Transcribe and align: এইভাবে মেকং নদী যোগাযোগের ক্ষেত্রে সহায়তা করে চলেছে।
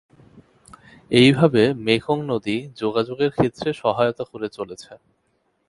এইভাবে 1.11 1.61
মেকং 1.85 2.17
নদী 2.31 2.57
যোগাযোগের 2.75 3.31
ক্ষেত্রে 3.31 3.69
সহায়তা 3.73 4.23
করে 4.23 4.47
চলেছে। 4.49 4.91